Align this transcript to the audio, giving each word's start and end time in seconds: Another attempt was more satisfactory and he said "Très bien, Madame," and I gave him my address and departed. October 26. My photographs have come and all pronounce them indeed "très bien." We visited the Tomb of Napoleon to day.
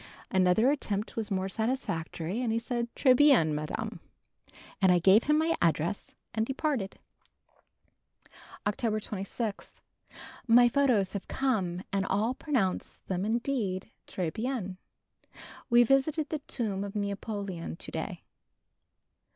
Another 0.31 0.71
attempt 0.71 1.15
was 1.15 1.29
more 1.29 1.47
satisfactory 1.47 2.41
and 2.41 2.51
he 2.51 2.57
said 2.57 2.87
"Très 2.95 3.15
bien, 3.15 3.53
Madame," 3.53 3.99
and 4.81 4.91
I 4.91 4.97
gave 4.97 5.25
him 5.25 5.37
my 5.37 5.55
address 5.61 6.15
and 6.33 6.43
departed. 6.43 6.97
October 8.65 8.99
26. 8.99 9.75
My 10.47 10.67
photographs 10.67 11.13
have 11.13 11.27
come 11.27 11.83
and 11.93 12.03
all 12.07 12.33
pronounce 12.33 12.99
them 13.05 13.23
indeed 13.25 13.91
"très 14.07 14.33
bien." 14.33 14.77
We 15.69 15.83
visited 15.83 16.29
the 16.29 16.39
Tomb 16.39 16.83
of 16.83 16.95
Napoleon 16.95 17.75
to 17.75 17.91
day. 17.91 18.23